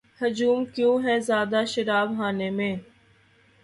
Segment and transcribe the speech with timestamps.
[0.21, 2.75] ہجوم کیوں ہے زیادہ شراب خانے میں